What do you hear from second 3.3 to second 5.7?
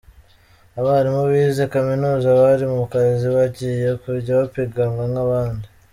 bagiye kujya bapiganwa nk’abandi.